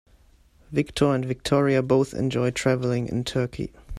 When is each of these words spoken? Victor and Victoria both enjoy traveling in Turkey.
Victor 0.71 1.13
and 1.13 1.23
Victoria 1.23 1.83
both 1.83 2.15
enjoy 2.15 2.49
traveling 2.49 3.07
in 3.07 3.23
Turkey. 3.23 3.71